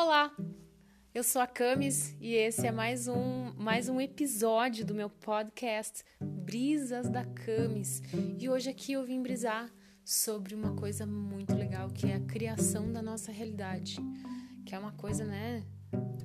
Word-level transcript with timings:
Olá, 0.00 0.32
eu 1.12 1.24
sou 1.24 1.42
a 1.42 1.46
Camis 1.46 2.16
e 2.20 2.32
esse 2.32 2.64
é 2.64 2.70
mais 2.70 3.08
um, 3.08 3.52
mais 3.56 3.88
um 3.88 4.00
episódio 4.00 4.86
do 4.86 4.94
meu 4.94 5.10
podcast 5.10 6.04
Brisas 6.20 7.08
da 7.08 7.24
Camis. 7.24 8.00
E 8.38 8.48
hoje 8.48 8.70
aqui 8.70 8.92
eu 8.92 9.04
vim 9.04 9.20
brisar 9.20 9.68
sobre 10.04 10.54
uma 10.54 10.76
coisa 10.76 11.04
muito 11.04 11.52
legal 11.52 11.90
que 11.90 12.06
é 12.06 12.14
a 12.14 12.20
criação 12.20 12.92
da 12.92 13.02
nossa 13.02 13.32
realidade, 13.32 13.96
que 14.64 14.72
é 14.72 14.78
uma 14.78 14.92
coisa, 14.92 15.24
né? 15.24 15.64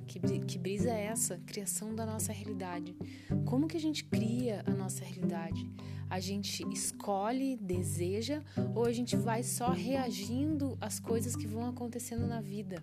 Que, 0.06 0.20
que 0.20 0.56
brisa 0.56 0.90
é 0.90 1.06
essa? 1.06 1.38
Criação 1.44 1.96
da 1.96 2.06
nossa 2.06 2.32
realidade. 2.32 2.96
Como 3.44 3.66
que 3.66 3.76
a 3.76 3.80
gente 3.80 4.04
cria 4.04 4.62
a 4.66 4.70
nossa 4.70 5.04
realidade? 5.04 5.68
A 6.08 6.20
gente 6.20 6.62
escolhe, 6.72 7.56
deseja 7.56 8.40
ou 8.72 8.84
a 8.84 8.92
gente 8.92 9.16
vai 9.16 9.42
só 9.42 9.72
reagindo 9.72 10.78
às 10.80 11.00
coisas 11.00 11.34
que 11.34 11.48
vão 11.48 11.68
acontecendo 11.68 12.24
na 12.24 12.40
vida? 12.40 12.80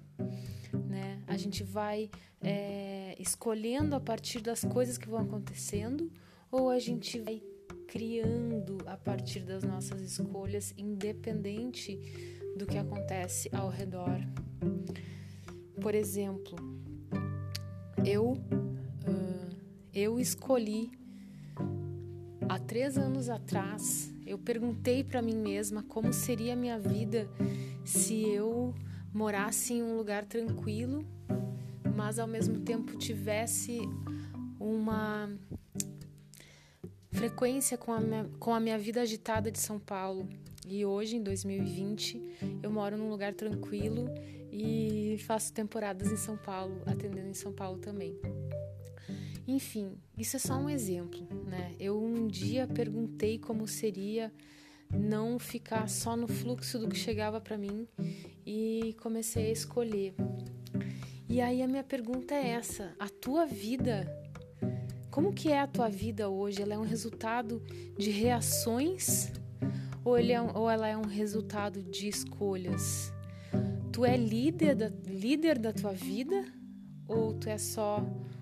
Né? 0.78 1.22
A 1.28 1.38
gente 1.38 1.64
vai 1.64 2.10
é, 2.42 3.16
escolhendo 3.20 3.96
a 3.96 4.00
partir 4.00 4.42
das 4.42 4.64
coisas 4.64 4.98
que 4.98 5.08
vão 5.08 5.22
acontecendo 5.22 6.12
ou 6.52 6.70
a 6.70 6.80
gente 6.80 7.20
vai 7.20 7.42
criando 7.88 8.78
a 8.86 8.96
partir 8.96 9.42
das 9.42 9.64
nossas 9.64 10.02
escolhas, 10.02 10.74
independente 10.78 12.00
do 12.58 12.66
que 12.66 12.78
acontece 12.78 13.50
ao 13.54 13.70
redor. 13.70 14.20
Por 15.82 15.94
exemplo, 15.96 16.56
eu 18.06 18.34
uh, 18.34 19.56
eu 19.94 20.20
escolhi 20.20 20.92
há 22.48 22.60
três 22.60 22.98
anos 22.98 23.30
atrás. 23.30 24.14
Eu 24.26 24.38
perguntei 24.38 25.04
para 25.04 25.22
mim 25.22 25.36
mesma 25.36 25.84
como 25.84 26.14
seria 26.14 26.54
a 26.54 26.56
minha 26.56 26.80
vida 26.80 27.30
se 27.84 28.22
eu 28.30 28.74
morasse 29.14 29.74
em 29.74 29.84
um 29.84 29.98
lugar 29.98 30.26
tranquilo, 30.26 31.06
mas 31.96 32.20
ao 32.20 32.28
mesmo 32.28 32.60
tempo 32.60 32.98
tivesse 32.98 33.82
uma 34.60 35.30
frequência 37.12 37.78
com 37.78 37.92
a 37.92 38.00
minha, 38.00 38.30
com 38.40 38.54
a 38.54 38.60
minha 38.60 38.78
vida 38.78 39.02
agitada 39.02 39.52
de 39.52 39.60
São 39.60 39.80
Paulo. 39.80 40.28
E 40.68 40.86
hoje, 40.86 41.18
em 41.18 41.24
2020, 41.24 42.60
eu 42.64 42.72
moro 42.72 42.98
num 42.98 43.10
lugar 43.10 43.34
tranquilo 43.34 44.08
e 44.52 45.18
faço 45.26 45.54
temporadas 45.54 46.12
em 46.12 46.18
São 46.18 46.38
Paulo, 46.38 46.82
atendendo 46.86 47.30
em 47.30 47.34
São 47.34 47.52
Paulo 47.52 47.80
também. 47.80 48.18
Enfim, 49.48 49.98
isso 50.18 50.38
é 50.38 50.40
só 50.40 50.56
um 50.56 50.70
exemplo, 50.70 51.28
né? 51.46 51.76
Eu 51.80 52.02
um 52.02 52.28
dia 52.28 52.68
perguntei 52.68 53.38
como 53.38 53.68
seria 53.68 54.32
não 54.90 55.40
ficar 55.40 55.90
só 55.90 56.16
no 56.16 56.28
fluxo 56.28 56.78
do 56.78 56.88
que 56.88 56.98
chegava 56.98 57.42
para 57.42 57.58
mim 57.58 57.88
e 58.46 58.96
comecei 59.02 59.48
a 59.48 59.52
escolher. 59.52 60.14
E 61.30 61.40
aí 61.40 61.62
a 61.62 61.68
minha 61.68 61.84
pergunta 61.84 62.34
é 62.34 62.50
essa: 62.50 62.94
a 63.00 63.08
tua 63.08 63.46
vida, 63.46 64.06
como 65.10 65.34
que 65.34 65.52
é 65.52 65.60
a 65.60 65.68
tua 65.68 65.90
vida 65.90 66.30
hoje? 66.30 66.62
Ela 66.62 66.74
é 66.74 66.78
um 66.78 66.86
resultado 66.86 67.62
de 67.98 68.10
reações 68.10 69.32
ou, 70.04 70.18
ele 70.18 70.34
é 70.34 70.42
ou 70.42 70.70
ela 70.70 70.88
é 70.88 70.98
um 70.98 71.06
resultado 71.06 71.82
de 71.82 72.08
escolhas? 72.08 73.14
Tu 73.92 74.06
é 74.06 74.18
líder 74.18 74.76
da, 74.76 74.92
líder 75.06 75.58
da 75.58 75.72
tua 75.72 75.94
vida 75.94 76.46
ou 77.08 77.34
tu 77.34 77.50
é 77.50 77.58
só 77.58 78.00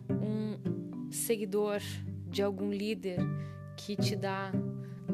um 0.09 1.11
seguidor 1.11 1.81
de 2.27 2.42
algum 2.42 2.72
líder 2.72 3.20
que 3.75 3.95
te 3.95 4.16
dá 4.16 4.52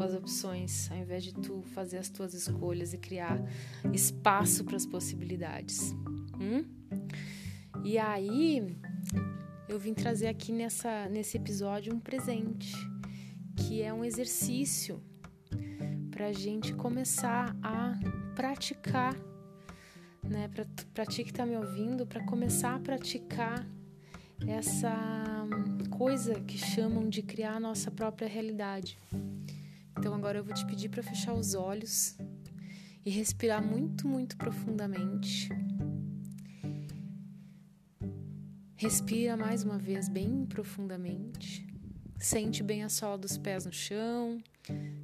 as 0.04 0.14
opções, 0.14 0.90
ao 0.92 0.98
invés 0.98 1.24
de 1.24 1.34
tu 1.34 1.62
fazer 1.74 1.98
as 1.98 2.10
tuas 2.10 2.34
escolhas 2.34 2.94
e 2.94 2.98
criar 2.98 3.42
espaço 3.94 4.64
para 4.64 4.76
as 4.76 4.86
possibilidades. 4.86 5.96
Hum? 6.40 6.66
E 7.84 7.98
aí, 7.98 8.78
eu 9.68 9.80
vim 9.80 9.94
trazer 9.94 10.28
aqui 10.28 10.52
nessa, 10.52 11.08
nesse 11.10 11.38
episódio 11.38 11.94
um 11.94 12.00
presente, 12.00 12.74
que 13.56 13.82
é 13.82 13.94
um 13.94 14.04
exercício 14.04 15.02
para 16.12 16.28
a 16.28 16.34
gente 16.34 16.74
começar 16.74 17.56
a 17.62 17.94
praticar, 18.36 19.16
né? 20.24 20.50
Para 20.94 21.06
ti 21.06 21.24
que 21.24 21.32
está 21.32 21.46
me 21.46 21.58
ouvindo, 21.58 22.06
para 22.06 22.24
começar 22.26 22.76
a 22.76 22.80
praticar 22.80 23.68
essa 24.48 24.94
coisa 25.90 26.36
que 26.42 26.58
chamam 26.58 27.08
de 27.10 27.22
criar 27.22 27.56
a 27.56 27.60
nossa 27.60 27.92
própria 27.92 28.28
realidade. 28.28 28.98
Então 29.98 30.14
agora 30.14 30.40
eu 30.40 30.44
vou 30.44 30.54
te 30.54 30.66
pedir 30.66 30.90
para 30.90 31.02
fechar 31.02 31.34
os 31.34 31.54
olhos 31.54 32.18
e 33.06 33.10
respirar 33.10 33.64
muito, 33.64 34.08
muito 34.08 34.36
profundamente. 34.38 35.50
Respira 38.76 39.38
mais 39.38 39.64
uma 39.64 39.78
vez 39.78 40.10
bem 40.10 40.46
profundamente. 40.46 41.66
Sente 42.20 42.62
bem 42.62 42.84
a 42.84 42.90
sola 42.90 43.18
dos 43.18 43.38
pés 43.38 43.66
no 43.66 43.72
chão. 43.72 44.42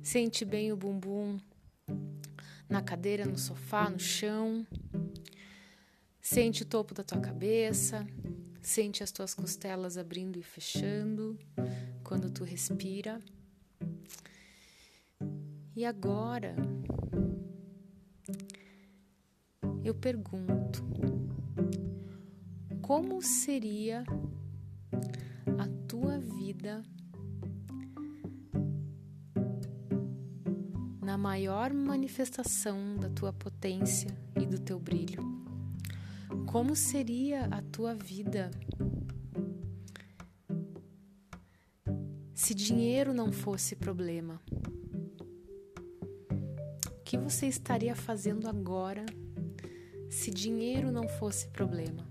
Sente 0.03 0.43
bem 0.43 0.71
o 0.71 0.77
bumbum 0.77 1.39
na 2.67 2.81
cadeira, 2.81 3.25
no 3.25 3.37
sofá, 3.37 3.89
no 3.89 3.99
chão. 3.99 4.65
Sente 6.21 6.63
o 6.63 6.65
topo 6.65 6.93
da 6.93 7.03
tua 7.03 7.19
cabeça. 7.19 8.05
Sente 8.61 9.03
as 9.03 9.11
tuas 9.11 9.33
costelas 9.33 9.97
abrindo 9.97 10.37
e 10.37 10.43
fechando 10.43 11.37
quando 12.03 12.29
tu 12.29 12.43
respira. 12.43 13.21
E 15.73 15.85
agora 15.85 16.53
eu 19.81 19.95
pergunto: 19.95 20.83
como 22.81 23.21
seria 23.21 24.03
a 25.57 25.67
tua 25.87 26.19
vida 26.19 26.83
na 31.01 31.17
maior 31.17 31.73
manifestação 31.73 32.97
da 32.97 33.09
tua 33.09 33.31
potência 33.31 34.09
e 34.35 34.45
do 34.45 34.59
teu 34.59 34.77
brilho? 34.77 35.23
Como 36.47 36.75
seria 36.75 37.45
a 37.45 37.61
tua 37.61 37.95
vida 37.95 38.51
se 42.33 42.53
dinheiro 42.53 43.13
não 43.13 43.31
fosse 43.31 43.73
problema? 43.73 44.41
Que 47.11 47.17
você 47.17 47.45
estaria 47.45 47.93
fazendo 47.93 48.47
agora 48.47 49.05
se 50.09 50.31
dinheiro 50.31 50.93
não 50.93 51.09
fosse 51.09 51.45
problema? 51.49 52.07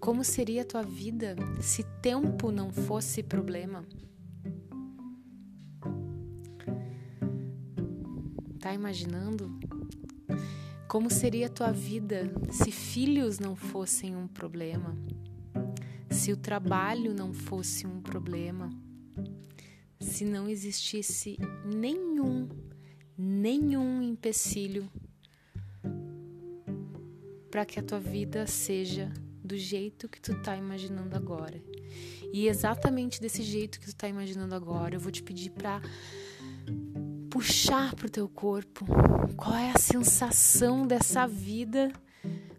Como 0.00 0.24
seria 0.24 0.62
a 0.62 0.64
tua 0.64 0.82
vida 0.82 1.36
se 1.60 1.84
tempo 2.02 2.50
não 2.50 2.72
fosse 2.72 3.22
problema? 3.22 3.84
Tá 8.58 8.74
imaginando? 8.74 9.60
Como 10.88 11.08
seria 11.08 11.46
a 11.46 11.50
tua 11.50 11.70
vida 11.70 12.32
se 12.50 12.72
filhos 12.72 13.38
não 13.38 13.54
fossem 13.54 14.16
um 14.16 14.26
problema? 14.26 14.98
Se 16.10 16.32
o 16.32 16.36
trabalho 16.36 17.14
não 17.14 17.32
fosse 17.32 17.86
um 17.86 18.00
problema? 18.00 18.70
Se 20.00 20.24
não 20.24 20.48
existisse 20.48 21.38
nenhum 21.64 22.48
nenhum 23.20 24.00
empecilho 24.00 24.90
para 27.50 27.66
que 27.66 27.78
a 27.78 27.82
tua 27.82 28.00
vida 28.00 28.46
seja 28.46 29.12
do 29.44 29.58
jeito 29.58 30.08
que 30.08 30.20
tu 30.20 30.40
tá 30.40 30.56
imaginando 30.56 31.14
agora. 31.16 31.62
E 32.32 32.46
exatamente 32.46 33.20
desse 33.20 33.42
jeito 33.42 33.78
que 33.80 33.86
tu 33.86 33.96
tá 33.96 34.08
imaginando 34.08 34.54
agora, 34.54 34.94
eu 34.94 35.00
vou 35.00 35.12
te 35.12 35.22
pedir 35.22 35.50
para 35.50 35.82
puxar 37.28 37.94
pro 37.94 38.08
teu 38.08 38.28
corpo 38.28 38.86
qual 39.36 39.56
é 39.56 39.72
a 39.72 39.78
sensação 39.78 40.86
dessa 40.86 41.26
vida 41.26 41.92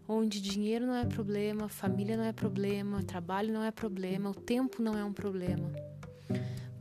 onde 0.06 0.40
dinheiro 0.40 0.86
não 0.86 0.94
é 0.94 1.06
problema, 1.06 1.68
família 1.68 2.16
não 2.16 2.24
é 2.24 2.32
problema, 2.32 3.02
trabalho 3.02 3.52
não 3.52 3.64
é 3.64 3.70
problema, 3.70 4.30
o 4.30 4.34
tempo 4.34 4.82
não 4.82 4.96
é 4.96 5.04
um 5.04 5.12
problema. 5.12 5.72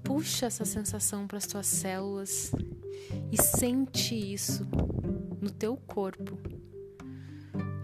Puxa 0.03 0.47
essa 0.47 0.65
sensação 0.65 1.25
para 1.25 1.37
as 1.37 1.47
tuas 1.47 1.67
células 1.67 2.51
e 3.31 3.41
sente 3.41 4.15
isso 4.15 4.67
no 5.41 5.49
teu 5.49 5.75
corpo. 5.75 6.37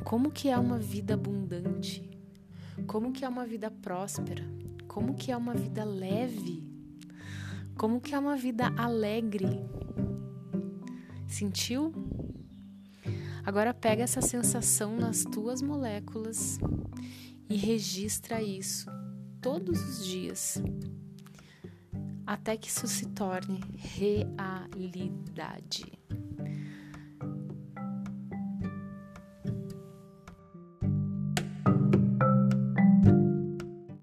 Como 0.04 0.32
que 0.32 0.50
é 0.50 0.58
uma 0.58 0.78
vida 0.78 1.16
abundante? 1.16 2.10
Como 2.86 3.12
que 3.12 3.26
é 3.26 3.30
uma 3.30 3.46
vida 3.46 3.70
próspera? 3.70 4.44
Como 4.88 5.16
que 5.16 5.32
é 5.32 5.38
uma 5.38 5.54
vida 5.54 5.84
leve? 5.84 6.64
Como 7.76 8.00
que 8.00 8.16
é 8.16 8.20
uma 8.20 8.36
vida 8.36 8.74
alegre? 8.78 9.60
Sentiu? 11.28 11.94
Agora 13.46 13.74
pega 13.74 14.04
essa 14.04 14.22
sensação 14.22 14.96
nas 14.98 15.24
tuas 15.24 15.62
moléculas 15.62 16.60
e 17.50 17.56
registra 17.56 18.42
isso 18.42 18.90
todos 19.42 19.82
os 19.82 20.06
dias 20.06 20.62
até 22.28 22.58
que 22.58 22.68
isso 22.68 22.86
se 22.88 23.08
torne 23.08 23.62
realidade. 23.78 25.86